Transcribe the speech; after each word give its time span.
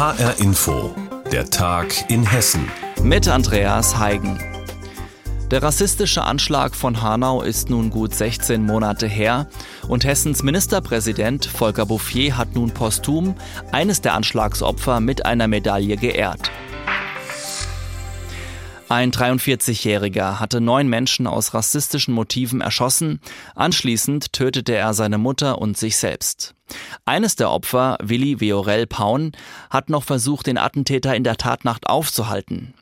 HR 0.00 0.40
Info, 0.40 0.94
der 1.30 1.50
Tag 1.50 2.10
in 2.10 2.24
Hessen. 2.24 2.66
Mit 3.02 3.28
Andreas 3.28 3.98
Heigen. 3.98 4.38
Der 5.50 5.62
rassistische 5.62 6.22
Anschlag 6.22 6.74
von 6.74 7.02
Hanau 7.02 7.42
ist 7.42 7.68
nun 7.68 7.90
gut 7.90 8.14
16 8.14 8.64
Monate 8.64 9.06
her 9.06 9.46
und 9.88 10.06
Hessens 10.06 10.42
Ministerpräsident 10.42 11.44
Volker 11.44 11.84
Bouffier 11.84 12.38
hat 12.38 12.54
nun 12.54 12.70
posthum 12.70 13.34
eines 13.72 14.00
der 14.00 14.14
Anschlagsopfer 14.14 15.00
mit 15.00 15.26
einer 15.26 15.48
Medaille 15.48 15.98
geehrt. 15.98 16.50
Ein 18.90 19.12
43-Jähriger 19.12 20.40
hatte 20.40 20.60
neun 20.60 20.88
Menschen 20.88 21.28
aus 21.28 21.54
rassistischen 21.54 22.12
Motiven 22.12 22.60
erschossen. 22.60 23.20
Anschließend 23.54 24.32
tötete 24.32 24.74
er 24.74 24.94
seine 24.94 25.16
Mutter 25.16 25.58
und 25.58 25.78
sich 25.78 25.96
selbst. 25.96 26.56
Eines 27.04 27.36
der 27.36 27.52
Opfer, 27.52 27.98
Willi 28.02 28.40
Viorel 28.40 28.88
Paun, 28.88 29.30
hat 29.70 29.90
noch 29.90 30.02
versucht, 30.02 30.48
den 30.48 30.58
Attentäter 30.58 31.14
in 31.14 31.22
der 31.22 31.36
Tatnacht 31.36 31.86
aufzuhalten. 31.86 32.74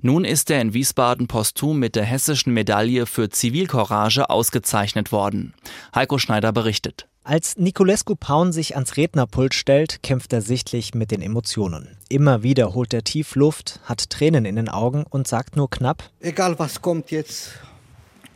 Nun 0.00 0.24
ist 0.24 0.50
er 0.50 0.60
in 0.60 0.74
Wiesbaden 0.74 1.28
posthum 1.28 1.78
mit 1.78 1.94
der 1.94 2.04
hessischen 2.06 2.52
Medaille 2.52 3.06
für 3.06 3.30
Zivilcourage 3.30 4.30
ausgezeichnet 4.30 5.12
worden. 5.12 5.54
Heiko 5.94 6.18
Schneider 6.18 6.50
berichtet. 6.50 7.06
Als 7.24 7.56
Niculescu 7.56 8.16
Paun 8.16 8.50
sich 8.52 8.74
ans 8.74 8.96
Rednerpult 8.96 9.54
stellt, 9.54 10.02
kämpft 10.02 10.32
er 10.32 10.42
sichtlich 10.42 10.92
mit 10.92 11.12
den 11.12 11.22
Emotionen. 11.22 11.96
Immer 12.08 12.42
wieder 12.42 12.74
holt 12.74 12.92
er 12.92 13.04
tief 13.04 13.36
Luft, 13.36 13.78
hat 13.84 14.10
Tränen 14.10 14.44
in 14.44 14.56
den 14.56 14.68
Augen 14.68 15.04
und 15.08 15.28
sagt 15.28 15.54
nur 15.54 15.70
knapp: 15.70 16.02
Egal 16.18 16.58
was 16.58 16.82
kommt 16.82 17.12
jetzt, 17.12 17.52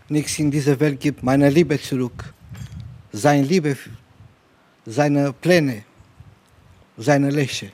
nichts 0.09 0.39
in 0.39 0.53
dieser 0.53 0.79
Welt 0.79 1.01
gibt 1.01 1.25
meine 1.25 1.51
Liebe 1.51 1.81
zurück. 1.83 2.33
Seine 3.13 3.43
Liebe, 3.43 3.77
seine 4.85 5.33
Pläne, 5.33 5.83
seine 6.97 7.31
Lächeln. 7.31 7.73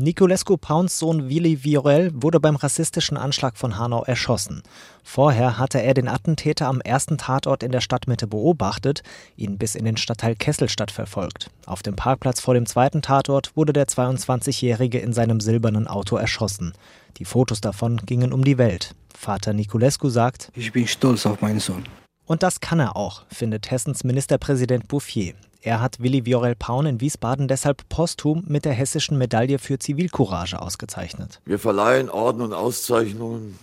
Niculescu 0.00 0.56
Pauns 0.56 0.96
Sohn 1.00 1.28
Willi 1.28 1.64
Viorel 1.64 2.12
wurde 2.14 2.38
beim 2.38 2.54
rassistischen 2.54 3.16
Anschlag 3.16 3.58
von 3.58 3.78
Hanau 3.78 4.04
erschossen. 4.04 4.62
Vorher 5.02 5.58
hatte 5.58 5.82
er 5.82 5.92
den 5.92 6.06
Attentäter 6.06 6.68
am 6.68 6.80
ersten 6.80 7.18
Tatort 7.18 7.64
in 7.64 7.72
der 7.72 7.80
Stadtmitte 7.80 8.28
beobachtet, 8.28 9.02
ihn 9.34 9.58
bis 9.58 9.74
in 9.74 9.84
den 9.84 9.96
Stadtteil 9.96 10.36
Kesselstadt 10.36 10.92
verfolgt. 10.92 11.50
Auf 11.66 11.82
dem 11.82 11.96
Parkplatz 11.96 12.38
vor 12.38 12.54
dem 12.54 12.64
zweiten 12.64 13.02
Tatort 13.02 13.56
wurde 13.56 13.72
der 13.72 13.88
22-Jährige 13.88 15.00
in 15.00 15.12
seinem 15.12 15.40
silbernen 15.40 15.88
Auto 15.88 16.14
erschossen. 16.16 16.74
Die 17.16 17.24
Fotos 17.24 17.60
davon 17.60 17.96
gingen 18.06 18.32
um 18.32 18.44
die 18.44 18.56
Welt. 18.56 18.94
Vater 19.16 19.52
Niculescu 19.52 20.10
sagt: 20.10 20.52
Ich 20.54 20.70
bin 20.70 20.86
stolz 20.86 21.26
auf 21.26 21.40
meinen 21.40 21.58
Sohn. 21.58 21.82
Und 22.24 22.44
das 22.44 22.60
kann 22.60 22.78
er 22.78 22.94
auch, 22.94 23.24
findet 23.30 23.72
Hessens 23.72 24.04
Ministerpräsident 24.04 24.86
Bouffier. 24.86 25.34
Er 25.60 25.80
hat 25.80 26.00
Willi 26.00 26.24
Viorel 26.24 26.54
Paun 26.54 26.86
in 26.86 27.00
Wiesbaden 27.00 27.48
deshalb 27.48 27.88
posthum 27.88 28.44
mit 28.46 28.64
der 28.64 28.74
hessischen 28.74 29.18
Medaille 29.18 29.58
für 29.58 29.78
Zivilcourage 29.78 30.60
ausgezeichnet. 30.62 31.40
Wir 31.44 31.58
verleihen 31.58 32.08
Orden 32.08 32.42
und 32.42 32.52
Auszeichnungen 32.52 33.58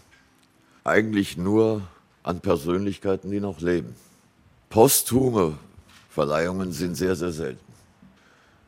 eigentlich 0.83 1.37
nur 1.37 1.83
an 2.23 2.41
Persönlichkeiten, 2.41 3.31
die 3.31 3.39
noch 3.39 3.61
leben. 3.61 3.95
Posthume 4.69 5.57
Verleihungen 6.09 6.73
sind 6.73 6.95
sehr, 6.95 7.15
sehr 7.15 7.31
selten. 7.31 7.63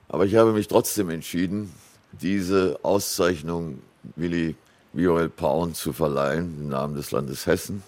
Aber 0.07 0.25
ich 0.25 0.35
habe 0.35 0.53
mich 0.53 0.69
trotzdem 0.69 1.09
entschieden, 1.09 1.73
diese 2.13 2.79
Auszeichnung 2.83 3.79
Willi 4.15 4.55
Viorel 4.93 5.27
Paun 5.27 5.73
zu 5.73 5.91
verleihen 5.91 6.55
im 6.61 6.69
Namen 6.69 6.95
des 6.95 7.11
Landes 7.11 7.45
Hessen. 7.45 7.83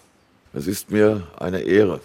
Es 0.53 0.67
ist 0.67 0.91
mir 0.91 1.27
eine 1.37 1.61
Ehre. 1.61 2.01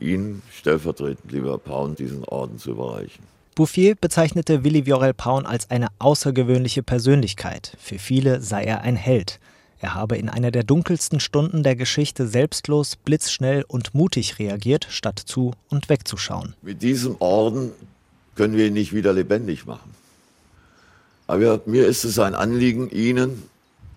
Ihnen 0.00 0.42
stellvertretend, 0.52 1.32
lieber 1.32 1.58
Paun, 1.58 1.94
diesen 1.94 2.24
Orden 2.24 2.58
zu 2.58 2.70
überreichen. 2.70 3.24
Bouffier 3.54 3.96
bezeichnete 3.96 4.62
Willi 4.62 4.86
Viorel 4.86 5.14
Paun 5.14 5.44
als 5.44 5.70
eine 5.70 5.88
außergewöhnliche 5.98 6.82
Persönlichkeit. 6.82 7.76
Für 7.80 7.98
viele 7.98 8.40
sei 8.40 8.64
er 8.64 8.82
ein 8.82 8.96
Held. 8.96 9.40
Er 9.80 9.94
habe 9.94 10.16
in 10.16 10.28
einer 10.28 10.50
der 10.50 10.64
dunkelsten 10.64 11.20
Stunden 11.20 11.62
der 11.62 11.76
Geschichte 11.76 12.26
selbstlos, 12.26 12.96
blitzschnell 12.96 13.64
und 13.66 13.94
mutig 13.94 14.38
reagiert, 14.38 14.86
statt 14.90 15.20
zu 15.24 15.52
und 15.68 15.88
wegzuschauen. 15.88 16.54
Mit 16.62 16.82
diesem 16.82 17.16
Orden 17.20 17.72
können 18.34 18.56
wir 18.56 18.66
ihn 18.66 18.74
nicht 18.74 18.92
wieder 18.92 19.12
lebendig 19.12 19.66
machen. 19.66 19.94
Aber 21.26 21.60
mir 21.66 21.86
ist 21.86 22.04
es 22.04 22.18
ein 22.18 22.34
Anliegen, 22.34 22.90
Ihnen 22.90 23.42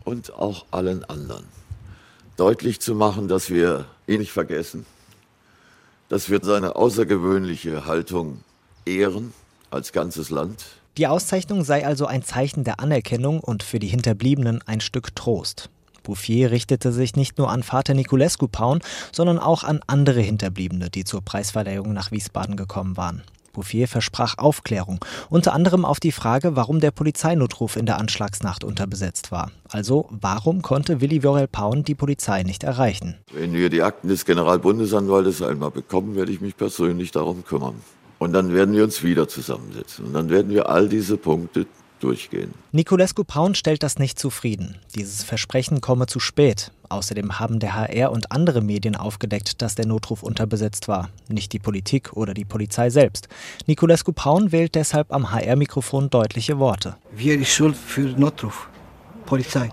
und 0.03 0.33
auch 0.33 0.65
allen 0.71 1.03
anderen 1.05 1.45
deutlich 2.41 2.79
zu 2.79 2.95
machen, 2.95 3.27
dass 3.27 3.51
wir 3.51 3.85
ihn 4.07 4.19
nicht 4.19 4.31
vergessen, 4.31 4.85
dass 6.11 6.29
wir 6.29 6.41
seine 6.43 6.75
außergewöhnliche 6.75 7.85
Haltung 7.85 8.43
ehren 8.85 9.33
als 9.69 9.93
ganzes 9.93 10.29
Land. 10.29 10.65
Die 10.97 11.07
Auszeichnung 11.07 11.63
sei 11.63 11.85
also 11.87 12.05
ein 12.05 12.21
Zeichen 12.21 12.65
der 12.65 12.81
Anerkennung 12.81 13.39
und 13.39 13.63
für 13.63 13.79
die 13.79 13.87
Hinterbliebenen 13.87 14.61
ein 14.65 14.81
Stück 14.81 15.15
Trost. 15.15 15.69
Bouffier 16.03 16.51
richtete 16.51 16.91
sich 16.91 17.15
nicht 17.15 17.37
nur 17.37 17.49
an 17.49 17.63
Vater 17.63 17.93
Niculescu 17.93 18.49
Paun, 18.49 18.81
sondern 19.13 19.39
auch 19.39 19.63
an 19.63 19.79
andere 19.87 20.19
Hinterbliebene, 20.19 20.89
die 20.89 21.05
zur 21.05 21.21
Preisverleihung 21.21 21.93
nach 21.93 22.11
Wiesbaden 22.11 22.57
gekommen 22.57 22.97
waren. 22.97 23.23
Bouffier 23.51 23.87
versprach 23.87 24.37
Aufklärung, 24.37 25.03
unter 25.29 25.53
anderem 25.53 25.85
auf 25.85 25.99
die 25.99 26.11
Frage, 26.11 26.55
warum 26.55 26.79
der 26.79 26.91
Polizeinotruf 26.91 27.75
in 27.75 27.85
der 27.85 27.99
Anschlagsnacht 27.99 28.63
unterbesetzt 28.63 29.31
war. 29.31 29.51
Also, 29.69 30.07
warum 30.09 30.61
konnte 30.61 31.01
Willi 31.01 31.23
Viorel 31.23 31.47
Paun 31.47 31.83
die 31.83 31.95
Polizei 31.95 32.43
nicht 32.43 32.63
erreichen? 32.63 33.17
Wenn 33.33 33.53
wir 33.53 33.69
die 33.69 33.83
Akten 33.83 34.07
des 34.07 34.25
Generalbundesanwaltes 34.25 35.41
einmal 35.41 35.71
bekommen, 35.71 36.15
werde 36.15 36.31
ich 36.31 36.41
mich 36.41 36.57
persönlich 36.57 37.11
darum 37.11 37.45
kümmern. 37.45 37.75
Und 38.19 38.33
dann 38.33 38.53
werden 38.53 38.75
wir 38.75 38.83
uns 38.83 39.01
wieder 39.01 39.27
zusammensetzen. 39.27 40.05
Und 40.05 40.13
dann 40.13 40.29
werden 40.29 40.51
wir 40.51 40.69
all 40.69 40.87
diese 40.87 41.17
Punkte 41.17 41.65
durchgehen. 42.03 42.53
Niculescu 42.71 43.23
Paun 43.23 43.55
stellt 43.55 43.83
das 43.83 43.99
nicht 43.99 44.19
zufrieden. 44.19 44.77
Dieses 44.95 45.23
Versprechen 45.23 45.81
komme 45.81 46.07
zu 46.07 46.19
spät. 46.19 46.71
Außerdem 46.89 47.39
haben 47.39 47.59
der 47.59 47.75
HR 47.75 48.11
und 48.11 48.31
andere 48.31 48.61
Medien 48.61 48.95
aufgedeckt, 48.95 49.61
dass 49.61 49.75
der 49.75 49.85
Notruf 49.85 50.23
unterbesetzt 50.23 50.87
war, 50.87 51.09
nicht 51.29 51.53
die 51.53 51.59
Politik 51.59 52.13
oder 52.13 52.33
die 52.33 52.43
Polizei 52.43 52.89
selbst. 52.89 53.29
Niculescu 53.65 54.11
Paun 54.11 54.51
wählt 54.51 54.75
deshalb 54.75 55.13
am 55.13 55.31
HR-Mikrofon 55.31 56.09
deutliche 56.09 56.59
Worte. 56.59 56.97
Wer 57.15 57.35
ist 57.35 57.49
schuld 57.49 57.77
für 57.77 58.09
den 58.09 58.19
Notruf? 58.19 58.67
Polizei. 59.25 59.69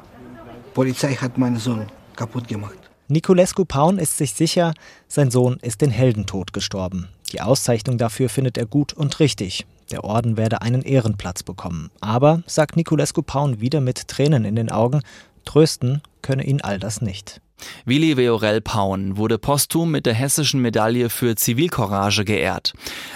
Polizei 0.75 1.15
hat 1.15 1.39
meinen 1.39 1.59
Sohn 1.59 1.87
kaputt 2.15 2.47
gemacht. 2.47 2.79
Niculescu 3.09 3.65
Paun 3.65 3.99
ist 3.99 4.19
sich 4.19 4.35
sicher, 4.35 4.75
sein 5.09 5.31
Sohn 5.31 5.59
ist 5.63 5.81
den 5.81 5.91
Heldentod 5.91 6.53
gestorben. 6.53 7.09
Die 7.33 7.41
Auszeichnung 7.41 7.99
dafür 7.99 8.29
findet 8.29 8.59
er 8.59 8.67
gut 8.67 8.93
und 8.93 9.19
richtig. 9.19 9.67
Der 9.91 10.05
Orden 10.05 10.37
werde 10.37 10.61
einen 10.61 10.83
Ehrenplatz 10.83 11.43
bekommen. 11.43 11.91
Aber, 12.01 12.43
sagt 12.47 12.77
Niculescu 12.77 13.23
Paun 13.23 13.61
wieder 13.61 13.81
mit 13.81 14.09
Tränen 14.09 14.45
in 14.45 14.57
den 14.57 14.71
Augen, 14.71 15.01
trösten 15.45 16.03
könne 16.21 16.45
ihn 16.45 16.61
all 16.61 16.79
das 16.79 17.01
nicht. 17.01 17.41
Willi 17.85 18.17
Viorel 18.17 18.61
Paun 18.61 19.17
wurde 19.17 19.39
posthum 19.39 19.91
mit 19.91 20.07
der 20.07 20.15
hessischen 20.15 20.61
Medaille 20.61 21.11
für 21.11 21.35
Zivilcourage 21.35 22.25
geehrt. 22.25 22.73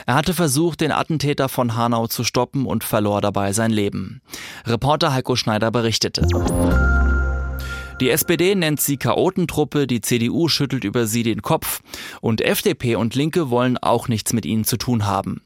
Er 0.07 0.15
hatte 0.15 0.35
versucht, 0.35 0.81
den 0.81 0.91
Attentäter 0.91 1.49
von 1.49 1.77
Hanau 1.77 2.07
zu 2.09 2.25
stoppen 2.25 2.67
und 2.67 2.83
verlor 2.83 3.21
dabei 3.21 3.53
sein 3.53 3.71
Leben. 3.71 4.21
Reporter 4.67 5.13
Heiko 5.13 5.37
Schneider 5.37 5.71
berichtete. 5.71 6.27
Die 8.01 8.11
SPD 8.11 8.57
nennt 8.57 8.81
sie 8.81 8.97
Chaotentruppe, 8.97 9.87
die 9.87 10.01
CDU 10.01 10.49
schüttelt 10.49 10.83
über 10.83 11.07
sie 11.07 11.23
den 11.23 11.43
Kopf 11.43 11.83
und 12.21 12.41
FDP 12.41 12.97
und 12.97 13.15
Linke 13.15 13.49
wollen 13.49 13.79
auch 13.79 14.09
nichts 14.09 14.33
mit 14.33 14.45
ihnen 14.45 14.65
zu 14.65 14.77
tun 14.77 15.07
haben. 15.07 15.43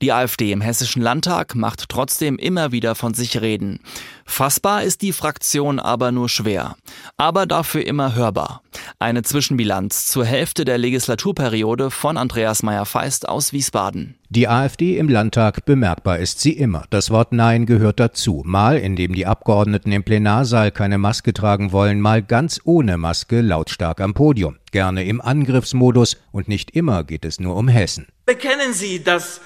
Die 0.00 0.12
AfD 0.12 0.52
im 0.52 0.60
Hessischen 0.60 1.02
Landtag 1.02 1.56
macht 1.56 1.88
trotzdem 1.88 2.38
immer 2.38 2.70
wieder 2.70 2.94
von 2.94 3.14
sich 3.14 3.40
reden. 3.40 3.80
Fassbar 4.24 4.84
ist 4.84 5.02
die 5.02 5.12
Fraktion 5.12 5.80
aber 5.80 6.12
nur 6.12 6.28
schwer, 6.28 6.76
aber 7.16 7.46
dafür 7.46 7.84
immer 7.84 8.14
hörbar. 8.14 8.62
Eine 9.00 9.22
Zwischenbilanz 9.22 10.06
zur 10.06 10.24
Hälfte 10.24 10.64
der 10.64 10.78
Legislaturperiode 10.78 11.90
von 11.90 12.16
Andreas 12.16 12.62
Meyer-Feist 12.62 13.28
aus 13.28 13.52
Wiesbaden. 13.52 14.14
Die 14.28 14.46
AfD 14.46 14.98
im 14.98 15.08
Landtag 15.08 15.64
bemerkbar 15.64 16.18
ist 16.18 16.40
sie 16.40 16.52
immer. 16.52 16.84
Das 16.90 17.10
Wort 17.10 17.32
Nein 17.32 17.66
gehört 17.66 17.98
dazu. 17.98 18.42
Mal, 18.44 18.76
indem 18.76 19.14
die 19.14 19.26
Abgeordneten 19.26 19.90
im 19.90 20.04
Plenarsaal 20.04 20.70
keine 20.70 20.98
Maske 20.98 21.32
tragen 21.32 21.72
wollen, 21.72 22.00
mal 22.00 22.22
ganz 22.22 22.60
ohne 22.62 22.98
Maske 22.98 23.40
lautstark 23.40 24.00
am 24.00 24.14
Podium. 24.14 24.58
Gerne 24.70 25.04
im 25.04 25.20
Angriffsmodus 25.20 26.18
und 26.30 26.46
nicht 26.46 26.70
immer 26.72 27.02
geht 27.02 27.24
es 27.24 27.40
nur 27.40 27.56
um 27.56 27.66
Hessen. 27.66 28.06
Bekennen 28.26 28.74
Sie, 28.74 29.02
dass 29.02 29.40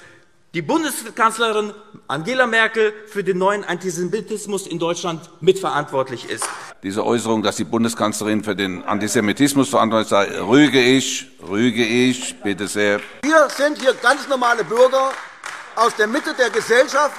die 0.53 0.61
Bundeskanzlerin 0.61 1.73
Angela 2.07 2.45
Merkel 2.45 2.93
für 3.07 3.23
den 3.23 3.39
neuen 3.39 3.63
Antisemitismus 3.63 4.67
in 4.67 4.77
Deutschland 4.77 5.29
mitverantwortlich 5.41 6.29
ist. 6.29 6.47
Diese 6.83 7.03
Äußerung, 7.05 7.41
dass 7.41 7.55
die 7.55 7.63
Bundeskanzlerin 7.63 8.43
für 8.43 8.55
den 8.55 8.83
Antisemitismus 8.83 9.69
verantwortlich 9.69 10.09
sei, 10.09 10.41
rüge 10.41 10.79
ich, 10.79 11.27
rüge 11.47 11.83
ich, 11.83 12.39
bitte 12.41 12.67
sehr. 12.67 12.99
Wir 13.23 13.47
sind 13.49 13.79
hier 13.81 13.95
ganz 13.95 14.27
normale 14.27 14.63
Bürger 14.63 15.11
aus 15.75 15.95
der 15.95 16.07
Mitte 16.07 16.35
der 16.37 16.51
Gesellschaft, 16.51 17.15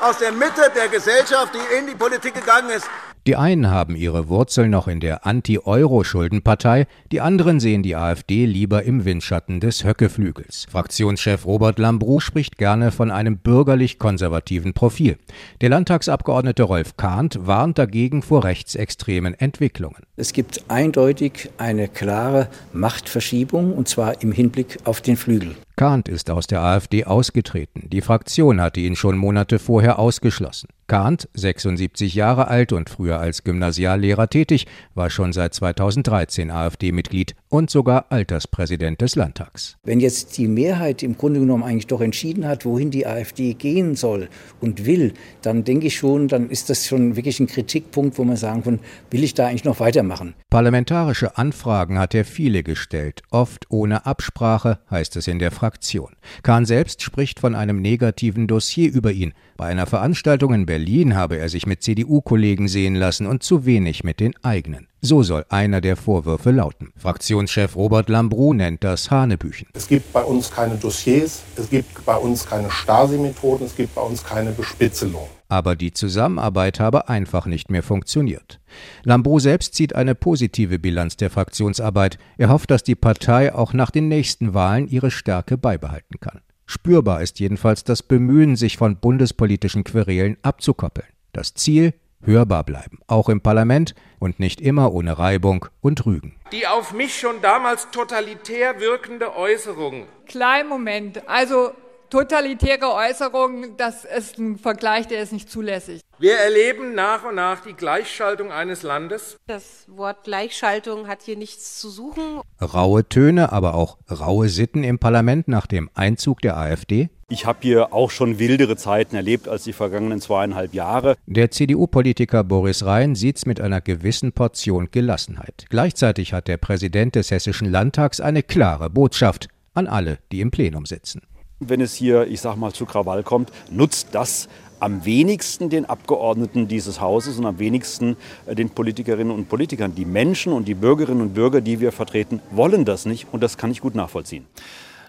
aus 0.00 0.18
der 0.18 0.30
Mitte 0.30 0.70
der 0.74 0.88
Gesellschaft, 0.88 1.54
die 1.54 1.76
in 1.76 1.88
die 1.88 1.94
Politik 1.94 2.34
gegangen 2.34 2.70
ist. 2.70 2.86
Die 3.26 3.34
einen 3.34 3.68
haben 3.68 3.96
ihre 3.96 4.28
Wurzel 4.28 4.68
noch 4.68 4.86
in 4.86 5.00
der 5.00 5.26
Anti-Euro-Schuldenpartei, 5.26 6.86
die 7.10 7.20
anderen 7.20 7.58
sehen 7.58 7.82
die 7.82 7.96
AfD 7.96 8.46
lieber 8.46 8.84
im 8.84 9.04
Windschatten 9.04 9.58
des 9.58 9.82
Höckeflügels. 9.82 10.66
Fraktionschef 10.70 11.44
Robert 11.44 11.80
Lambrou 11.80 12.20
spricht 12.20 12.56
gerne 12.56 12.92
von 12.92 13.10
einem 13.10 13.38
bürgerlich-konservativen 13.38 14.74
Profil. 14.74 15.16
Der 15.60 15.70
Landtagsabgeordnete 15.70 16.62
Rolf 16.62 16.96
Kahnt 16.96 17.40
warnt 17.44 17.78
dagegen 17.78 18.22
vor 18.22 18.44
rechtsextremen 18.44 19.34
Entwicklungen. 19.34 20.04
Es 20.14 20.32
gibt 20.32 20.62
eindeutig 20.68 21.50
eine 21.58 21.88
klare 21.88 22.46
Machtverschiebung, 22.72 23.72
und 23.72 23.88
zwar 23.88 24.22
im 24.22 24.30
Hinblick 24.30 24.78
auf 24.84 25.00
den 25.00 25.16
Flügel. 25.16 25.56
Kahnt 25.78 26.08
ist 26.08 26.30
aus 26.30 26.46
der 26.46 26.62
AfD 26.62 27.04
ausgetreten. 27.04 27.90
Die 27.90 28.00
Fraktion 28.00 28.62
hatte 28.62 28.80
ihn 28.80 28.96
schon 28.96 29.18
Monate 29.18 29.58
vorher 29.58 29.98
ausgeschlossen. 29.98 30.68
Kahnt, 30.86 31.28
76 31.34 32.14
Jahre 32.14 32.46
alt 32.46 32.72
und 32.72 32.88
früher 32.88 33.18
als 33.18 33.42
Gymnasiallehrer 33.42 34.28
tätig, 34.30 34.66
war 34.94 35.10
schon 35.10 35.32
seit 35.32 35.52
2013 35.52 36.52
AfD-Mitglied 36.52 37.34
und 37.48 37.70
sogar 37.70 38.06
Alterspräsident 38.10 39.00
des 39.00 39.16
Landtags. 39.16 39.76
Wenn 39.82 39.98
jetzt 39.98 40.38
die 40.38 40.46
Mehrheit 40.46 41.02
im 41.02 41.18
Grunde 41.18 41.40
genommen 41.40 41.64
eigentlich 41.64 41.88
doch 41.88 42.00
entschieden 42.00 42.46
hat, 42.46 42.64
wohin 42.64 42.92
die 42.92 43.04
AfD 43.04 43.54
gehen 43.54 43.96
soll 43.96 44.28
und 44.60 44.86
will, 44.86 45.12
dann 45.42 45.64
denke 45.64 45.88
ich 45.88 45.96
schon, 45.96 46.28
dann 46.28 46.48
ist 46.50 46.70
das 46.70 46.86
schon 46.86 47.16
wirklich 47.16 47.40
ein 47.40 47.48
Kritikpunkt, 47.48 48.16
wo 48.16 48.24
man 48.24 48.36
sagen 48.36 48.62
kann, 48.62 48.78
will 49.10 49.24
ich 49.24 49.34
da 49.34 49.48
eigentlich 49.48 49.64
noch 49.64 49.80
weitermachen? 49.80 50.34
Parlamentarische 50.50 51.36
Anfragen 51.36 51.98
hat 51.98 52.14
er 52.14 52.24
viele 52.24 52.62
gestellt, 52.62 53.22
oft 53.30 53.66
ohne 53.70 54.06
Absprache, 54.06 54.78
heißt 54.88 55.16
es 55.16 55.26
in 55.26 55.40
der 55.40 55.50
Fraktion. 55.66 56.14
Kahn 56.44 56.64
selbst 56.64 57.02
spricht 57.02 57.40
von 57.40 57.56
einem 57.56 57.82
negativen 57.82 58.46
Dossier 58.46 58.88
über 58.92 59.10
ihn. 59.10 59.34
Bei 59.56 59.66
einer 59.66 59.86
Veranstaltung 59.86 60.54
in 60.54 60.64
Berlin 60.64 61.16
habe 61.16 61.38
er 61.38 61.48
sich 61.48 61.66
mit 61.66 61.82
CDU-Kollegen 61.82 62.68
sehen 62.68 62.94
lassen 62.94 63.26
und 63.26 63.42
zu 63.42 63.66
wenig 63.66 64.04
mit 64.04 64.20
den 64.20 64.36
eigenen. 64.44 64.86
So 65.00 65.24
soll 65.24 65.44
einer 65.48 65.80
der 65.80 65.96
Vorwürfe 65.96 66.52
lauten. 66.52 66.92
Fraktionschef 66.96 67.74
Robert 67.74 68.08
Lambrou 68.08 68.54
nennt 68.54 68.84
das 68.84 69.10
Hanebüchen. 69.10 69.66
Es 69.74 69.88
gibt 69.88 70.12
bei 70.12 70.22
uns 70.22 70.52
keine 70.52 70.76
Dossiers, 70.76 71.42
es 71.56 71.68
gibt 71.68 72.06
bei 72.06 72.16
uns 72.16 72.46
keine 72.46 72.70
Stasi-Methoden, 72.70 73.66
es 73.66 73.74
gibt 73.74 73.92
bei 73.96 74.02
uns 74.02 74.22
keine 74.22 74.52
Bespitzelung. 74.52 75.26
Aber 75.48 75.76
die 75.76 75.92
Zusammenarbeit 75.92 76.80
habe 76.80 77.08
einfach 77.08 77.46
nicht 77.46 77.70
mehr 77.70 77.82
funktioniert. 77.82 78.60
Lambrou 79.04 79.38
selbst 79.38 79.74
zieht 79.74 79.94
eine 79.94 80.14
positive 80.14 80.78
Bilanz 80.78 81.16
der 81.16 81.30
Fraktionsarbeit. 81.30 82.18
Er 82.36 82.48
hofft, 82.48 82.70
dass 82.70 82.82
die 82.82 82.96
Partei 82.96 83.54
auch 83.54 83.72
nach 83.72 83.90
den 83.90 84.08
nächsten 84.08 84.54
Wahlen 84.54 84.88
ihre 84.88 85.10
Stärke 85.10 85.56
beibehalten 85.56 86.18
kann. 86.20 86.40
Spürbar 86.66 87.22
ist 87.22 87.38
jedenfalls 87.38 87.84
das 87.84 88.02
Bemühen, 88.02 88.56
sich 88.56 88.76
von 88.76 88.96
bundespolitischen 88.96 89.84
Querelen 89.84 90.36
abzukoppeln. 90.42 91.06
Das 91.32 91.54
Ziel 91.54 91.94
hörbar 92.22 92.64
bleiben, 92.64 92.98
auch 93.06 93.28
im 93.28 93.40
Parlament 93.40 93.94
und 94.18 94.40
nicht 94.40 94.60
immer 94.60 94.92
ohne 94.92 95.16
Reibung 95.18 95.66
und 95.80 96.04
Rügen. 96.06 96.34
Die 96.50 96.66
auf 96.66 96.92
mich 96.92 97.18
schon 97.18 97.40
damals 97.40 97.88
totalitär 97.92 98.80
wirkende 98.80 99.36
Äußerung. 99.36 100.06
Klein 100.26 100.68
Moment, 100.68 101.28
also 101.28 101.70
totalitäre 102.16 102.94
Äußerungen, 102.94 103.76
das 103.76 104.06
ist 104.06 104.38
ein 104.38 104.56
Vergleich, 104.56 105.06
der 105.06 105.22
ist 105.22 105.34
nicht 105.34 105.50
zulässig. 105.50 106.00
Wir 106.18 106.36
erleben 106.38 106.94
nach 106.94 107.24
und 107.24 107.34
nach 107.34 107.60
die 107.60 107.74
Gleichschaltung 107.74 108.50
eines 108.50 108.82
Landes. 108.82 109.36
Das 109.46 109.84
Wort 109.86 110.24
Gleichschaltung 110.24 111.08
hat 111.08 111.20
hier 111.20 111.36
nichts 111.36 111.78
zu 111.78 111.90
suchen. 111.90 112.40
Raue 112.58 113.06
Töne, 113.06 113.52
aber 113.52 113.74
auch 113.74 113.98
raue 114.10 114.48
Sitten 114.48 114.82
im 114.82 114.98
Parlament 114.98 115.46
nach 115.46 115.66
dem 115.66 115.90
Einzug 115.92 116.40
der 116.40 116.56
AfD. 116.56 117.10
Ich 117.28 117.44
habe 117.44 117.58
hier 117.60 117.92
auch 117.92 118.10
schon 118.10 118.38
wildere 118.38 118.76
Zeiten 118.76 119.14
erlebt 119.14 119.46
als 119.46 119.64
die 119.64 119.74
vergangenen 119.74 120.22
zweieinhalb 120.22 120.72
Jahre. 120.72 121.16
Der 121.26 121.50
CDU-Politiker 121.50 122.44
Boris 122.44 122.86
Rhein 122.86 123.14
sieht's 123.14 123.44
mit 123.44 123.60
einer 123.60 123.82
gewissen 123.82 124.32
Portion 124.32 124.88
Gelassenheit. 124.90 125.66
Gleichzeitig 125.68 126.32
hat 126.32 126.48
der 126.48 126.56
Präsident 126.56 127.14
des 127.14 127.30
Hessischen 127.30 127.70
Landtags 127.70 128.20
eine 128.20 128.42
klare 128.42 128.88
Botschaft 128.88 129.48
an 129.74 129.86
alle, 129.86 130.18
die 130.32 130.40
im 130.40 130.50
Plenum 130.50 130.86
sitzen. 130.86 131.20
Wenn 131.58 131.80
es 131.80 131.94
hier, 131.94 132.26
ich 132.26 132.42
sag 132.42 132.56
mal, 132.56 132.72
zu 132.72 132.84
Krawall 132.84 133.22
kommt, 133.22 133.50
nutzt 133.70 134.08
das 134.12 134.46
am 134.78 135.06
wenigsten 135.06 135.70
den 135.70 135.86
Abgeordneten 135.86 136.68
dieses 136.68 137.00
Hauses 137.00 137.38
und 137.38 137.46
am 137.46 137.58
wenigsten 137.58 138.18
äh, 138.44 138.54
den 138.54 138.68
Politikerinnen 138.68 139.34
und 139.34 139.48
Politikern. 139.48 139.94
Die 139.94 140.04
Menschen 140.04 140.52
und 140.52 140.68
die 140.68 140.74
Bürgerinnen 140.74 141.22
und 141.22 141.32
Bürger, 141.32 141.62
die 141.62 141.80
wir 141.80 141.92
vertreten, 141.92 142.42
wollen 142.50 142.84
das 142.84 143.06
nicht 143.06 143.28
und 143.32 143.42
das 143.42 143.56
kann 143.56 143.70
ich 143.70 143.80
gut 143.80 143.94
nachvollziehen. 143.94 144.44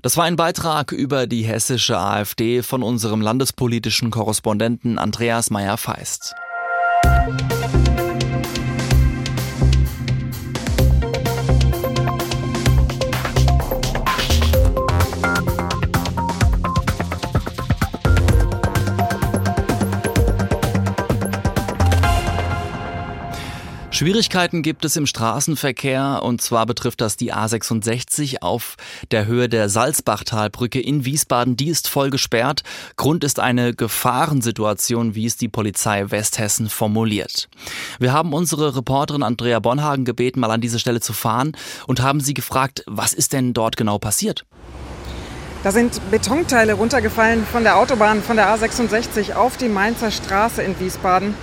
Das 0.02 0.16
war 0.16 0.24
ein 0.24 0.38
Beitrag 0.38 0.94
über 0.94 1.28
die 1.28 1.42
hessische 1.42 1.98
AfD 1.98 2.62
von 2.62 2.82
unserem 2.82 3.20
landespolitischen 3.20 4.10
Korrespondenten 4.10 5.00
Andreas 5.00 5.50
Meyer-Feist. 5.50 6.34
Schwierigkeiten 23.98 24.62
gibt 24.62 24.86
es 24.86 24.96
im 24.96 25.08
Straßenverkehr 25.08 26.20
und 26.22 26.40
zwar 26.40 26.68
betrifft 26.68 27.02
das 27.02 27.18
die 27.18 27.34
A66 27.34 28.44
auf 28.44 28.76
der 29.10 29.26
Höhe 29.26 29.50
der 29.50 29.70
Salzbachtalbrücke 29.70 30.80
in 30.80 31.04
Wiesbaden. 31.04 31.58
Die 31.58 31.70
ist 31.70 31.88
voll 31.88 32.12
gesperrt. 32.12 32.62
Grund 32.96 33.24
ist 33.24 33.40
eine 33.40 33.74
Gefahrensituation, 33.74 35.16
wie 35.16 35.26
es 35.26 35.36
die 35.36 35.48
Polizei 35.48 36.12
Westhessen 36.12 36.70
formuliert. 36.70 37.50
Wir 37.98 38.14
haben 38.14 38.34
unsere 38.34 38.76
Reporterin 38.76 39.24
Andrea 39.24 39.58
Bonhagen 39.58 40.06
gebeten, 40.06 40.42
mal 40.42 40.52
an 40.52 40.62
diese 40.62 40.78
Stelle 40.78 41.00
zu 41.00 41.14
fahren 41.14 41.54
und 41.88 42.00
haben 42.00 42.20
sie 42.20 42.36
gefragt, 42.36 42.84
was 42.86 43.16
ist 43.16 43.34
denn 43.34 43.54
dort 43.54 43.78
genau 43.78 43.98
passiert? 43.98 44.46
Da 45.64 45.72
sind 45.72 46.00
Betonteile 46.12 46.74
runtergefallen 46.74 47.48
von 47.48 47.64
der 47.64 47.78
Autobahn 47.78 48.22
von 48.22 48.36
der 48.36 48.56
A66 48.56 49.34
auf 49.34 49.58
die 49.58 49.70
Mainzer 49.70 50.12
Straße 50.12 50.62
in 50.62 50.80
Wiesbaden. 50.80 51.34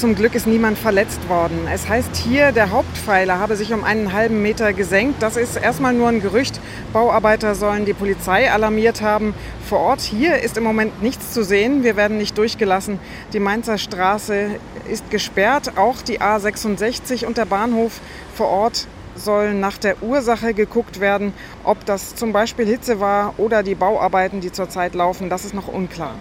Zum 0.00 0.14
Glück 0.14 0.34
ist 0.34 0.46
niemand 0.46 0.78
verletzt 0.78 1.28
worden. 1.28 1.68
Es 1.70 1.86
heißt 1.86 2.16
hier, 2.16 2.52
der 2.52 2.70
Hauptpfeiler 2.70 3.38
habe 3.38 3.54
sich 3.54 3.74
um 3.74 3.84
einen 3.84 4.14
halben 4.14 4.40
Meter 4.40 4.72
gesenkt. 4.72 5.22
Das 5.22 5.36
ist 5.36 5.56
erstmal 5.56 5.92
nur 5.92 6.08
ein 6.08 6.22
Gerücht. 6.22 6.58
Bauarbeiter 6.94 7.54
sollen 7.54 7.84
die 7.84 7.92
Polizei 7.92 8.50
alarmiert 8.50 9.02
haben. 9.02 9.34
Vor 9.68 9.80
Ort 9.80 10.00
hier 10.00 10.38
ist 10.38 10.56
im 10.56 10.64
Moment 10.64 11.02
nichts 11.02 11.34
zu 11.34 11.44
sehen. 11.44 11.84
Wir 11.84 11.96
werden 11.96 12.16
nicht 12.16 12.38
durchgelassen. 12.38 12.98
Die 13.34 13.40
Mainzer 13.40 13.76
Straße 13.76 14.46
ist 14.90 15.10
gesperrt. 15.10 15.76
Auch 15.76 16.00
die 16.00 16.18
A66 16.18 17.26
und 17.26 17.36
der 17.36 17.44
Bahnhof 17.44 18.00
vor 18.34 18.48
Ort 18.48 18.86
sollen 19.16 19.60
nach 19.60 19.76
der 19.76 20.02
Ursache 20.02 20.54
geguckt 20.54 21.00
werden. 21.00 21.34
Ob 21.62 21.84
das 21.84 22.14
zum 22.14 22.32
Beispiel 22.32 22.64
Hitze 22.64 23.00
war 23.00 23.34
oder 23.36 23.62
die 23.62 23.74
Bauarbeiten, 23.74 24.40
die 24.40 24.50
zurzeit 24.50 24.94
laufen, 24.94 25.28
das 25.28 25.44
ist 25.44 25.52
noch 25.52 25.68
unklar. 25.68 26.14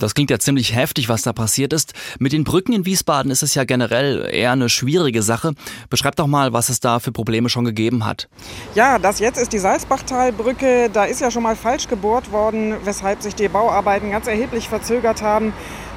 Das 0.00 0.14
klingt 0.14 0.30
ja 0.30 0.38
ziemlich 0.38 0.74
heftig, 0.74 1.08
was 1.08 1.22
da 1.22 1.32
passiert 1.32 1.72
ist. 1.72 1.92
Mit 2.18 2.32
den 2.32 2.44
Brücken 2.44 2.72
in 2.72 2.84
Wiesbaden 2.84 3.30
ist 3.30 3.42
es 3.42 3.54
ja 3.54 3.64
generell 3.64 4.28
eher 4.32 4.52
eine 4.52 4.68
schwierige 4.68 5.22
Sache. 5.22 5.52
Beschreib 5.88 6.16
doch 6.16 6.26
mal, 6.26 6.52
was 6.52 6.68
es 6.68 6.80
da 6.80 6.98
für 6.98 7.12
Probleme 7.12 7.48
schon 7.48 7.64
gegeben 7.64 8.06
hat. 8.06 8.28
Ja, 8.74 8.98
das 8.98 9.20
jetzt 9.20 9.38
ist 9.38 9.52
die 9.52 9.58
Salzbachtalbrücke. 9.58 10.90
Da 10.90 11.04
ist 11.04 11.20
ja 11.20 11.30
schon 11.30 11.42
mal 11.42 11.56
falsch 11.56 11.88
gebohrt 11.88 12.32
worden, 12.32 12.74
weshalb 12.84 13.22
sich 13.22 13.34
die 13.34 13.48
Bauarbeiten 13.48 14.10
ganz 14.10 14.26
erheblich 14.26 14.68
verzögert 14.68 15.22
haben. 15.22 15.52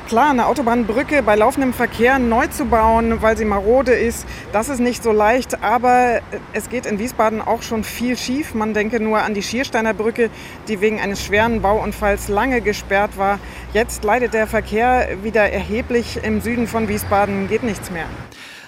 Klar, 0.07 0.31
eine 0.31 0.47
Autobahnbrücke 0.47 1.23
bei 1.23 1.35
laufendem 1.35 1.73
Verkehr 1.73 2.19
neu 2.19 2.47
zu 2.47 2.65
bauen, 2.65 3.21
weil 3.21 3.37
sie 3.37 3.45
marode 3.45 3.93
ist, 3.93 4.27
das 4.51 4.67
ist 4.67 4.79
nicht 4.79 5.01
so 5.01 5.13
leicht. 5.13 5.63
Aber 5.63 6.19
es 6.51 6.69
geht 6.69 6.85
in 6.85 6.99
Wiesbaden 6.99 7.41
auch 7.41 7.61
schon 7.61 7.85
viel 7.85 8.17
schief. 8.17 8.53
Man 8.53 8.73
denke 8.73 8.99
nur 8.99 9.19
an 9.19 9.33
die 9.33 9.41
Schiersteiner 9.41 9.93
Brücke, 9.93 10.29
die 10.67 10.81
wegen 10.81 10.99
eines 10.99 11.23
schweren 11.23 11.61
Bauunfalls 11.61 12.27
lange 12.27 12.59
gesperrt 12.59 13.17
war. 13.17 13.39
Jetzt 13.71 14.03
leidet 14.03 14.33
der 14.33 14.45
Verkehr 14.45 15.07
wieder 15.23 15.49
erheblich. 15.49 16.19
Im 16.21 16.41
Süden 16.41 16.67
von 16.67 16.89
Wiesbaden 16.89 17.47
geht 17.47 17.63
nichts 17.63 17.89
mehr 17.89 18.05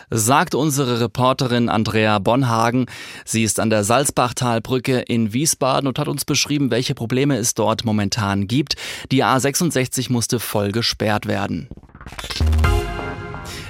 sagt 0.10 0.56
unsere 0.56 1.02
Reporterin 1.02 1.70
Andrea 1.70 2.20
Bonhagen. 2.20 2.86
Sie 3.26 3.44
ist 3.44 3.60
an 3.60 3.70
der 3.70 3.84
Salzbachtalbrücke 3.84 5.00
in 5.00 5.34
Wiesbaden 5.34 5.88
und 5.88 6.00
hat 6.00 6.08
uns 6.08 6.26
beschrieben, 6.26 6.72
welche 6.72 6.96
Probleme 6.96 7.38
es 7.38 7.54
dort 7.54 7.86
momentan 7.86 8.48
gibt. 8.48 8.76
Die 9.12 9.24
A66 9.24 10.12
musste 10.12 10.40
voll 10.40 10.72
gesperrt 10.72 11.26
werden. 11.26 11.70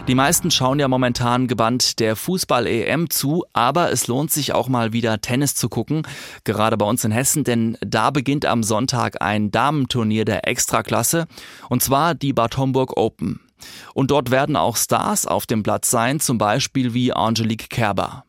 Die 0.08 0.14
meisten 0.14 0.52
schauen 0.52 0.78
ja 0.78 0.88
momentan 0.88 1.48
gebannt 1.48 2.00
der 2.00 2.16
Fußball-EM 2.16 3.10
zu, 3.10 3.44
aber 3.54 3.92
es 3.92 4.06
lohnt 4.06 4.30
sich 4.30 4.54
auch 4.54 4.68
mal 4.68 4.94
wieder 4.94 5.20
Tennis 5.20 5.56
zu 5.56 5.68
gucken, 5.68 6.04
gerade 6.44 6.78
bei 6.78 6.86
uns 6.86 7.04
in 7.04 7.12
Hessen, 7.12 7.44
denn 7.44 7.76
da 7.82 8.12
beginnt 8.12 8.46
am 8.46 8.62
Sonntag 8.62 9.24
ein 9.24 9.50
Damenturnier 9.50 10.24
der 10.24 10.48
Extraklasse, 10.48 11.26
und 11.70 11.82
zwar 11.82 12.14
die 12.14 12.34
Bad 12.34 12.56
Homburg 12.56 12.96
Open. 12.98 13.45
Und 13.94 14.12
dort 14.12 14.32
werden 14.32 14.56
auch 14.56 14.78
Stars 14.78 15.26
auf 15.26 15.46
dem 15.46 15.64
Platz 15.64 15.90
sein, 15.90 16.20
zum 16.20 16.38
Beispiel 16.38 16.94
wie 16.94 17.14
Angelique 17.14 17.70
Kerber. 17.70 18.26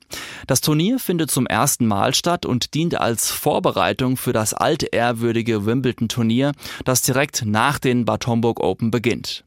Das 0.46 0.60
Turnier 0.60 0.98
findet 0.98 1.30
zum 1.30 1.46
ersten 1.46 1.86
Mal 1.86 2.14
statt 2.14 2.46
und 2.46 2.74
dient 2.74 2.94
als 3.00 3.30
Vorbereitung 3.30 4.16
für 4.16 4.32
das 4.32 4.54
altehrwürdige 4.54 5.66
Wimbledon-Turnier, 5.66 6.52
das 6.84 7.02
direkt 7.02 7.44
nach 7.44 7.78
den 7.78 8.04
Bad 8.04 8.26
Homburg 8.26 8.60
Open 8.60 8.90
beginnt. 8.90 9.44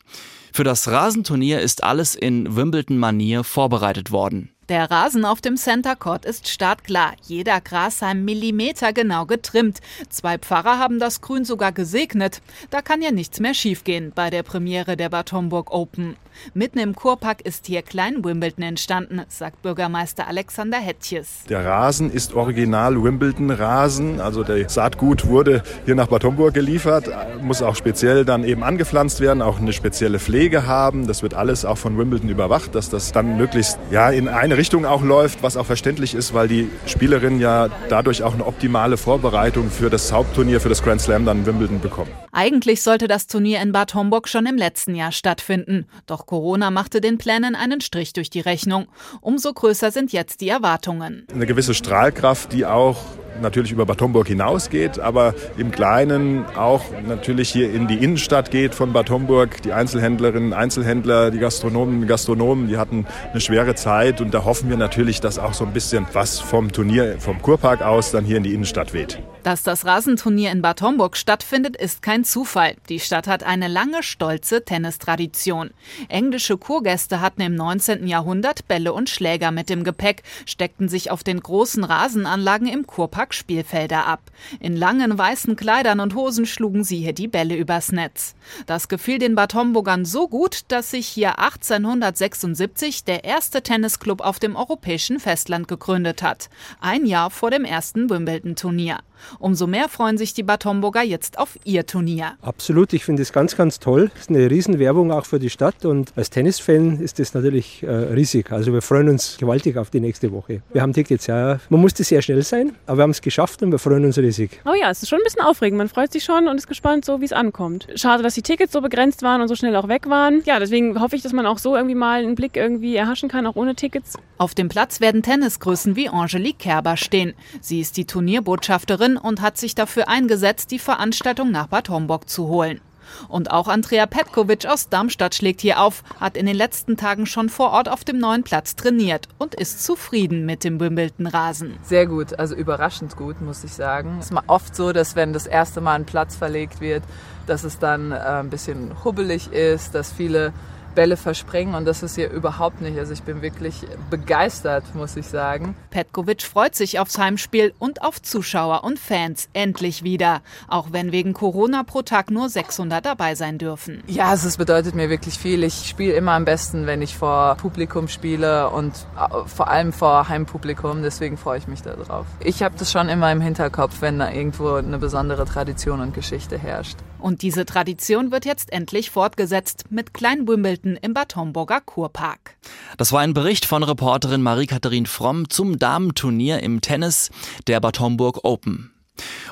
Für 0.51 0.63
das 0.63 0.87
Rasenturnier 0.89 1.61
ist 1.61 1.83
alles 1.83 2.15
in 2.15 2.55
Wimbledon-Manier 2.55 3.43
vorbereitet 3.43 4.11
worden. 4.11 4.51
Der 4.69 4.91
Rasen 4.91 5.25
auf 5.25 5.41
dem 5.41 5.57
Center 5.57 5.95
Court 5.95 6.25
ist 6.25 6.47
startklar, 6.47 7.13
jeder 7.23 7.59
Grashalm 7.59 8.23
Millimeter 8.23 8.93
genau 8.93 9.25
getrimmt. 9.25 9.79
Zwei 10.09 10.37
Pfarrer 10.37 10.77
haben 10.77 10.99
das 10.99 11.21
Grün 11.21 11.43
sogar 11.43 11.71
gesegnet. 11.71 12.43
Da 12.69 12.83
kann 12.83 13.01
ja 13.01 13.09
nichts 13.09 13.39
mehr 13.39 13.55
schiefgehen 13.55 14.11
bei 14.13 14.29
der 14.29 14.43
Premiere 14.43 14.95
der 14.95 15.09
Bad 15.09 15.31
Homburg 15.31 15.71
Open. 15.71 16.17
Mitten 16.53 16.77
im 16.77 16.95
Kurpark 16.95 17.41
ist 17.41 17.65
hier 17.65 17.81
Klein 17.81 18.23
Wimbledon 18.23 18.63
entstanden, 18.63 19.21
sagt 19.27 19.63
Bürgermeister 19.63 20.27
Alexander 20.27 20.77
Hettjes. 20.77 21.45
Der 21.49 21.65
Rasen 21.65 22.11
ist 22.11 22.33
original 22.33 23.01
Wimbledon-Rasen. 23.03 24.21
Also 24.21 24.43
der 24.43 24.69
Saatgut 24.69 25.25
wurde 25.25 25.63
hier 25.85 25.95
nach 25.95 26.07
Bad 26.07 26.23
Homburg 26.23 26.53
geliefert, 26.53 27.09
muss 27.41 27.63
auch 27.63 27.75
speziell 27.75 28.23
dann 28.23 28.43
eben 28.43 28.63
angepflanzt 28.63 29.19
werden, 29.19 29.41
auch 29.41 29.59
eine 29.59 29.73
spezielle 29.73 30.19
Pflege 30.19 30.67
haben. 30.67 31.07
Das 31.07 31.23
wird 31.23 31.33
alles 31.33 31.65
auch 31.65 31.77
von 31.77 31.97
Wimbledon 31.97 32.29
überwacht, 32.29 32.75
dass 32.75 32.89
das 32.91 33.11
dann 33.11 33.35
möglichst 33.35 33.79
ja, 33.89 34.11
in 34.11 34.27
eine 34.27 34.58
Richtung 34.59 34.85
auch 34.85 35.03
läuft, 35.03 35.41
was 35.41 35.55
auch 35.55 35.65
verständlich 35.65 36.13
ist, 36.13 36.33
weil 36.33 36.49
die 36.49 36.69
Spielerinnen 36.85 37.39
ja 37.39 37.69
dadurch 37.87 38.23
auch 38.23 38.33
eine 38.33 38.45
optimale 38.45 38.97
Vorbereitung 38.97 39.71
für 39.71 39.89
das 39.89 40.11
Hauptturnier, 40.11 40.59
für 40.59 40.67
das 40.67 40.83
Grand 40.83 40.99
Slam 40.99 41.23
dann 41.23 41.39
in 41.39 41.45
Wimbledon 41.45 41.79
bekommen. 41.79 42.11
Eigentlich 42.33 42.81
sollte 42.81 43.07
das 43.07 43.27
Turnier 43.27 43.61
in 43.61 43.71
Bad 43.71 43.93
Homburg 43.93 44.27
schon 44.27 44.45
im 44.45 44.57
letzten 44.57 44.95
Jahr 44.95 45.13
stattfinden. 45.13 45.85
Doch 46.07 46.25
Corona 46.25 46.71
machte 46.71 46.99
den 46.99 47.17
Plänen 47.17 47.55
einen 47.55 47.79
Strich 47.79 48.11
durch 48.11 48.29
die 48.29 48.41
Rechnung. 48.41 48.87
Umso 49.21 49.53
größer 49.53 49.91
sind 49.91 50.11
jetzt 50.11 50.41
die 50.41 50.49
Erwartungen. 50.49 51.25
Eine 51.33 51.45
gewisse 51.45 51.73
Strahlkraft, 51.73 52.51
die 52.51 52.65
auch 52.65 52.97
natürlich 53.41 53.71
über 53.71 53.85
Bad 53.85 54.01
Homburg 54.01 54.27
hinausgeht, 54.27 54.99
aber 54.99 55.33
im 55.57 55.71
Kleinen 55.71 56.45
auch 56.55 56.83
natürlich 57.07 57.49
hier 57.49 57.73
in 57.73 57.87
die 57.87 58.03
Innenstadt 58.03 58.51
geht 58.51 58.75
von 58.75 58.93
Bad 58.93 59.09
Homburg. 59.09 59.61
Die 59.61 59.73
Einzelhändlerinnen, 59.73 60.53
Einzelhändler, 60.53 61.31
die 61.31 61.39
Gastronomen, 61.39 62.07
Gastronomen, 62.07 62.67
die 62.67 62.77
hatten 62.77 63.05
eine 63.31 63.41
schwere 63.41 63.75
Zeit 63.75 64.21
und 64.21 64.33
da 64.33 64.45
hoffen 64.45 64.69
wir 64.69 64.77
natürlich, 64.77 65.21
dass 65.21 65.39
auch 65.39 65.53
so 65.53 65.65
ein 65.65 65.73
bisschen 65.73 66.05
was 66.13 66.39
vom 66.39 66.71
Turnier, 66.71 67.17
vom 67.19 67.41
Kurpark 67.41 67.81
aus 67.81 68.11
dann 68.11 68.25
hier 68.25 68.37
in 68.37 68.43
die 68.43 68.53
Innenstadt 68.53 68.93
weht. 68.93 69.19
Dass 69.43 69.63
das 69.63 69.85
Rasenturnier 69.85 70.51
in 70.51 70.61
Bad 70.61 70.81
Homburg 70.81 71.15
stattfindet, 71.15 71.77
ist 71.77 72.01
kein 72.01 72.25
Zufall. 72.25 72.75
Die 72.89 72.99
Stadt 72.99 73.27
hat 73.27 73.43
eine 73.43 73.69
lange, 73.69 74.03
stolze 74.03 74.65
Tennistradition. 74.65 75.71
Englische 76.09 76.57
Kurgäste 76.57 77.21
hatten 77.21 77.41
im 77.41 77.55
19. 77.55 78.05
Jahrhundert 78.05 78.67
Bälle 78.67 78.91
und 78.91 79.09
Schläger 79.09 79.51
mit 79.51 79.69
dem 79.69 79.83
Gepäck, 79.83 80.23
steckten 80.45 80.89
sich 80.89 81.09
auf 81.09 81.23
den 81.23 81.39
großen 81.39 81.83
Rasenanlagen 81.83 82.67
im 82.67 82.85
Kurpark 82.85 83.28
Spielfelder 83.33 84.05
ab. 84.05 84.21
In 84.59 84.75
langen 84.75 85.17
weißen 85.17 85.55
Kleidern 85.55 85.99
und 85.99 86.15
Hosen 86.15 86.45
schlugen 86.45 86.83
sie 86.83 86.97
hier 86.97 87.13
die 87.13 87.27
Bälle 87.27 87.55
übers 87.55 87.91
Netz. 87.91 88.35
Das 88.65 88.87
gefiel 88.87 89.19
den 89.19 89.35
Bad 89.35 89.55
so 90.03 90.27
gut, 90.27 90.61
dass 90.69 90.91
sich 90.91 91.07
hier 91.07 91.39
1876 91.39 93.03
der 93.03 93.23
erste 93.23 93.61
Tennisclub 93.61 94.21
auf 94.21 94.39
dem 94.39 94.55
europäischen 94.55 95.19
Festland 95.19 95.67
gegründet 95.67 96.21
hat. 96.21 96.49
Ein 96.79 97.05
Jahr 97.05 97.29
vor 97.29 97.51
dem 97.51 97.65
ersten 97.65 98.09
Wimbledon-Turnier. 98.09 98.99
Umso 99.39 99.67
mehr 99.67 99.89
freuen 99.89 100.17
sich 100.17 100.33
die 100.33 100.43
Bad 100.43 100.65
Homburger 100.65 101.03
jetzt 101.03 101.37
auf 101.37 101.57
ihr 101.63 101.85
Turnier. 101.85 102.33
Absolut, 102.41 102.93
ich 102.93 103.05
finde 103.05 103.21
es 103.21 103.33
ganz, 103.33 103.55
ganz 103.55 103.79
toll. 103.79 104.11
Es 104.15 104.21
ist 104.21 104.29
eine 104.29 104.49
Riesenwerbung 104.49 105.11
auch 105.11 105.25
für 105.25 105.39
die 105.39 105.49
Stadt 105.49 105.85
und 105.85 106.13
als 106.15 106.29
Tennisfan 106.29 106.99
ist 106.99 107.19
das 107.19 107.33
natürlich 107.33 107.83
äh, 107.83 107.89
riesig. 107.89 108.51
Also 108.51 108.73
wir 108.73 108.81
freuen 108.81 109.09
uns 109.09 109.37
gewaltig 109.37 109.77
auf 109.77 109.89
die 109.89 109.99
nächste 109.99 110.31
Woche. 110.31 110.61
Wir 110.73 110.81
haben 110.81 110.93
Tickets, 110.93 111.27
ja. 111.27 111.59
Man 111.69 111.81
musste 111.81 112.03
sehr 112.03 112.21
schnell 112.21 112.43
sein, 112.43 112.75
aber 112.85 112.97
wir 112.97 113.03
haben 113.03 113.11
es 113.11 113.18
geschafft 113.21 113.61
und 113.63 113.71
wir 113.71 113.79
freuen 113.79 114.05
uns 114.05 114.17
riesig. 114.17 114.59
Oh 114.65 114.73
ja, 114.73 114.89
es 114.89 115.03
ist 115.03 115.09
schon 115.09 115.19
ein 115.19 115.23
bisschen 115.23 115.41
aufregend. 115.41 115.77
Man 115.77 115.89
freut 115.89 116.11
sich 116.11 116.23
schon 116.23 116.47
und 116.47 116.57
ist 116.57 116.67
gespannt, 116.67 117.05
so 117.05 117.21
wie 117.21 117.25
es 117.25 117.33
ankommt. 117.33 117.87
Schade, 117.95 118.23
dass 118.23 118.35
die 118.35 118.41
Tickets 118.41 118.73
so 118.73 118.81
begrenzt 118.81 119.21
waren 119.23 119.41
und 119.41 119.47
so 119.47 119.55
schnell 119.55 119.75
auch 119.75 119.87
weg 119.87 120.09
waren. 120.09 120.41
Ja, 120.45 120.59
deswegen 120.59 120.99
hoffe 120.99 121.15
ich, 121.15 121.21
dass 121.21 121.33
man 121.33 121.45
auch 121.45 121.57
so 121.57 121.75
irgendwie 121.75 121.95
mal 121.95 122.23
einen 122.23 122.35
Blick 122.35 122.55
irgendwie 122.55 122.95
erhaschen 122.95 123.29
kann, 123.29 123.45
auch 123.45 123.55
ohne 123.55 123.75
Tickets. 123.75 124.17
Auf 124.37 124.55
dem 124.55 124.69
Platz 124.69 125.01
werden 125.01 125.23
Tennisgrößen 125.23 125.95
wie 125.95 126.09
Angelique 126.09 126.59
Kerber 126.59 126.97
stehen. 126.97 127.33
Sie 127.61 127.79
ist 127.79 127.97
die 127.97 128.05
Turnierbotschafterin 128.05 129.17
und 129.17 129.41
hat 129.41 129.57
sich 129.57 129.75
dafür 129.75 130.07
eingesetzt, 130.07 130.71
die 130.71 130.79
Veranstaltung 130.79 131.51
nach 131.51 131.67
Bad 131.67 131.89
Homburg 131.89 132.29
zu 132.29 132.47
holen. 132.47 132.81
Und 133.27 133.51
auch 133.51 133.67
Andrea 133.67 134.05
Petkovic 134.05 134.65
aus 134.65 134.89
Darmstadt 134.89 135.35
schlägt 135.35 135.61
hier 135.61 135.81
auf, 135.81 136.03
hat 136.19 136.37
in 136.37 136.45
den 136.45 136.55
letzten 136.55 136.97
Tagen 136.97 137.25
schon 137.25 137.49
vor 137.49 137.71
Ort 137.71 137.89
auf 137.89 138.03
dem 138.03 138.19
neuen 138.19 138.43
Platz 138.43 138.75
trainiert 138.75 139.27
und 139.37 139.55
ist 139.55 139.83
zufrieden 139.83 140.45
mit 140.45 140.63
dem 140.63 140.79
Wimbledon-Rasen. 140.79 141.77
Sehr 141.83 142.07
gut, 142.07 142.37
also 142.37 142.55
überraschend 142.55 143.15
gut, 143.15 143.41
muss 143.41 143.63
ich 143.63 143.73
sagen. 143.73 144.17
Es 144.19 144.25
ist 144.25 144.31
mal 144.31 144.43
oft 144.47 144.75
so, 144.75 144.91
dass 144.91 145.15
wenn 145.15 145.33
das 145.33 145.47
erste 145.47 145.81
Mal 145.81 145.95
ein 145.95 146.05
Platz 146.05 146.35
verlegt 146.35 146.81
wird, 146.81 147.03
dass 147.47 147.63
es 147.63 147.79
dann 147.79 148.11
äh, 148.11 148.15
ein 148.15 148.49
bisschen 148.49 149.03
hubbelig 149.03 149.51
ist, 149.51 149.95
dass 149.95 150.11
viele 150.11 150.53
Bälle 150.99 151.15
versprengen 151.15 151.75
und 151.75 151.85
das 151.85 152.03
ist 152.03 152.15
hier 152.15 152.29
überhaupt 152.29 152.81
nicht. 152.81 152.99
Also 152.99 153.13
ich 153.13 153.23
bin 153.23 153.41
wirklich 153.41 153.87
begeistert, 154.09 154.83
muss 154.95 155.15
ich 155.15 155.27
sagen. 155.27 155.73
Petkovic 155.91 156.41
freut 156.41 156.75
sich 156.75 156.99
aufs 156.99 157.17
Heimspiel 157.17 157.73
und 157.79 158.01
auf 158.01 158.21
Zuschauer 158.21 158.83
und 158.83 158.99
Fans 158.99 159.47
endlich 159.53 160.03
wieder, 160.03 160.41
auch 160.67 160.87
wenn 160.91 161.13
wegen 161.13 161.31
Corona 161.31 161.83
pro 161.83 162.01
Tag 162.01 162.31
nur 162.31 162.49
600 162.49 163.05
dabei 163.05 163.35
sein 163.35 163.57
dürfen. 163.57 164.03
Ja, 164.07 164.25
also 164.25 164.49
es 164.49 164.57
bedeutet 164.57 164.93
mir 164.93 165.09
wirklich 165.09 165.39
viel. 165.39 165.63
Ich 165.63 165.87
spiele 165.87 166.11
immer 166.15 166.33
am 166.33 166.43
besten, 166.43 166.85
wenn 166.85 167.01
ich 167.01 167.15
vor 167.15 167.55
Publikum 167.55 168.09
spiele 168.09 168.69
und 168.69 168.93
äh, 169.17 169.47
vor 169.47 169.69
allem 169.69 169.93
vor 169.93 170.27
Heimpublikum. 170.27 171.01
Deswegen 171.01 171.37
freue 171.37 171.59
ich 171.59 171.67
mich 171.69 171.81
darauf. 171.81 172.25
Ich 172.41 172.61
habe 172.61 172.75
das 172.77 172.91
schon 172.91 173.07
immer 173.07 173.31
im 173.31 173.39
Hinterkopf, 173.39 174.01
wenn 174.01 174.19
da 174.19 174.29
irgendwo 174.29 174.73
eine 174.73 174.97
besondere 174.97 175.45
Tradition 175.45 176.01
und 176.01 176.13
Geschichte 176.13 176.57
herrscht. 176.57 176.97
Und 177.19 177.41
diese 177.41 177.65
Tradition 177.65 178.31
wird 178.31 178.45
jetzt 178.45 178.71
endlich 178.71 179.11
fortgesetzt 179.11 179.85
mit 179.89 180.13
Klein 180.13 180.47
Wimbledon 180.47 180.88
im 180.95 181.13
Bad 181.13 181.35
Homburger 181.35 181.81
Kurpark. 181.81 182.57
Das 182.97 183.11
war 183.11 183.21
ein 183.21 183.33
Bericht 183.33 183.65
von 183.65 183.83
Reporterin 183.83 184.41
Marie-Katharin 184.41 185.05
Fromm 185.05 185.49
zum 185.49 185.79
Damenturnier 185.79 186.59
im 186.59 186.81
Tennis 186.81 187.29
der 187.67 187.79
Bad 187.79 187.99
Homburg 187.99 188.39
Open. 188.43 188.91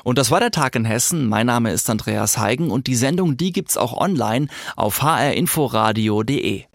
Und 0.04 0.18
das 0.18 0.30
war 0.30 0.40
der 0.40 0.50
Tag 0.50 0.76
in 0.76 0.84
Hessen. 0.84 1.28
Mein 1.28 1.46
Name 1.46 1.72
ist 1.72 1.90
Andreas 1.90 2.38
Heigen 2.38 2.70
und 2.70 2.86
die 2.86 2.96
Sendung, 2.96 3.36
die 3.36 3.52
gibt's 3.52 3.76
auch 3.76 3.92
online 3.96 4.48
auf 4.76 5.02
hrinforadio.de. 5.02 6.68